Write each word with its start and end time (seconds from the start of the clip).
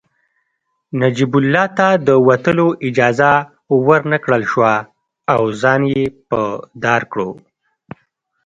نجیب 0.99 1.33
الله 1.37 1.65
ته 1.77 1.87
د 2.07 2.09
وتلو 2.27 2.67
اجازه 2.87 3.31
ورنکړل 3.85 4.43
شوه 4.51 4.75
او 5.33 5.41
ځان 5.61 5.81
يې 5.93 6.03
په 6.29 6.39
دار 6.83 7.01
کړ 7.11 7.25